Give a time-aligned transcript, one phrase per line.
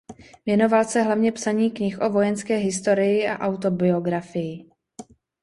[0.45, 4.69] Věnoval se hlavně psaní knih o vojenské historii a autobiografii.